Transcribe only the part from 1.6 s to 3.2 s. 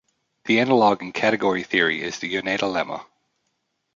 theory is the Yoneda lemma.